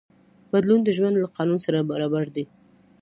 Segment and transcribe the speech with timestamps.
[0.51, 2.45] بدلون د ژوند له قانون سره برابر دی.